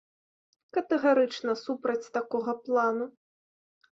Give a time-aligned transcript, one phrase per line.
[0.77, 3.05] Катэгарычна супраць такога плану.